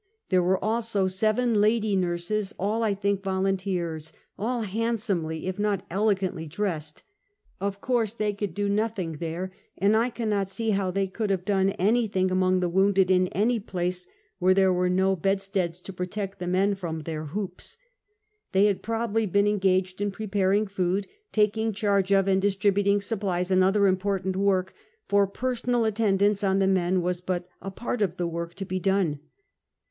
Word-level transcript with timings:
There 0.29 0.41
were 0.41 0.57
also 0.65 1.05
seven 1.05 1.61
lady 1.61 1.95
nurses, 1.95 2.55
all 2.57 2.81
I 2.81 2.95
think 2.95 3.21
volunteers, 3.21 4.11
all 4.35 4.63
handsomely 4.63 5.45
if 5.45 5.59
not 5.59 5.85
elegantly 5.91 6.47
dressed. 6.47 7.03
Of 7.59 7.81
course 7.81 8.11
they 8.11 8.33
could 8.33 8.55
do 8.55 8.67
nothing 8.67 9.17
there, 9.19 9.51
and 9.77 9.95
I 9.95 10.09
cannot 10.09 10.49
see 10.49 10.71
how 10.71 10.89
they 10.89 11.05
could 11.05 11.29
have 11.29 11.45
done 11.45 11.69
anything 11.73 12.31
among 12.31 12.61
the 12.61 12.67
wounded 12.67 13.11
in 13.11 13.27
any 13.27 13.59
place 13.59 14.07
where 14.39 14.55
there 14.55 14.73
were 14.73 14.89
no 14.89 15.15
bed 15.15 15.39
Take 15.39 15.53
Boat 15.53 15.57
and 15.65 15.75
see 15.75 15.79
a 15.81 15.83
Social 15.93 15.93
Party. 15.93 16.09
343 16.09 16.39
steads 16.39 16.39
to 16.39 16.39
protect 16.39 16.39
the 16.39 16.47
men 16.47 16.73
from 16.73 17.03
their 17.03 17.25
hoops. 17.25 17.77
They 18.53 18.65
had 18.65 18.81
probably 18.81 19.27
been 19.27 19.45
engaged 19.45 20.01
in 20.01 20.09
preparing 20.09 20.65
food, 20.65 21.05
taking 21.31 21.73
charge 21.73 22.11
of, 22.11 22.27
and 22.27 22.41
distributing 22.41 23.01
supplies 23.01 23.51
and 23.51 23.63
other 23.63 23.85
import 23.85 24.25
ant 24.25 24.35
work, 24.35 24.73
for 25.07 25.27
personal 25.27 25.85
attendance 25.85 26.43
on 26.43 26.57
the 26.57 26.65
men 26.65 27.03
was 27.03 27.21
but 27.21 27.47
a 27.61 27.69
part 27.69 28.01
of 28.01 28.17
the 28.17 28.25
work 28.25 28.55
to 28.55 28.65
be 28.65 28.79
done. 28.79 29.19